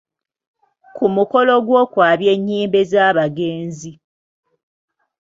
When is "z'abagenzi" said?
2.91-3.91